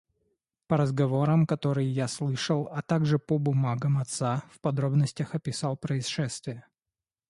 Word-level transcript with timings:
По 0.67 0.77
разговорам, 0.77 1.45
которые 1.45 1.87
я 1.91 2.07
слышал, 2.07 2.67
а 2.71 2.81
также 2.81 3.19
по 3.19 3.37
бумагам 3.37 3.99
отца, 3.99 4.43
в 4.51 4.59
подробностях 4.59 5.35
описал 5.35 5.77
происшествие. 5.77 6.65